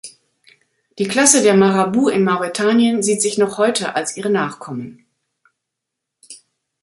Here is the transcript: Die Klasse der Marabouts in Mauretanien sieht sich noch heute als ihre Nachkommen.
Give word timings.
Die 0.97 1.07
Klasse 1.07 1.43
der 1.43 1.53
Marabouts 1.53 2.15
in 2.15 2.23
Mauretanien 2.23 3.03
sieht 3.03 3.21
sich 3.21 3.37
noch 3.37 3.59
heute 3.59 3.95
als 3.95 4.17
ihre 4.17 4.31
Nachkommen. 4.31 5.05